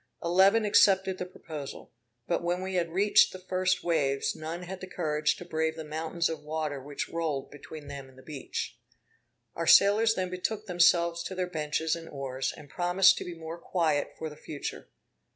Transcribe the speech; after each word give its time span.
Eleven 0.23 0.65
accepted 0.65 1.19
the 1.19 1.27
proposal; 1.27 1.91
but 2.27 2.41
when 2.43 2.63
we 2.63 2.73
had 2.73 2.89
reached 2.89 3.31
the 3.31 3.37
first 3.37 3.83
waves, 3.83 4.35
none 4.35 4.63
had 4.63 4.81
the 4.81 4.87
courage 4.87 5.35
to 5.35 5.45
brave 5.45 5.75
the 5.75 5.83
mountains 5.83 6.27
of 6.27 6.41
water 6.41 6.81
which 6.81 7.07
rolled 7.07 7.51
between 7.51 7.87
them 7.87 8.09
and 8.09 8.17
the 8.17 8.23
beach. 8.23 8.79
Our 9.53 9.67
sailors 9.67 10.15
then 10.15 10.31
betook 10.31 10.65
themselves 10.65 11.21
to 11.25 11.35
their 11.35 11.45
benches 11.45 11.95
and 11.95 12.09
oars, 12.09 12.51
and 12.51 12.67
promised 12.67 13.15
to 13.19 13.23
be 13.25 13.35
more 13.37 13.59
quiet 13.59 14.15
for 14.17 14.27
the 14.27 14.35
future. 14.35 14.89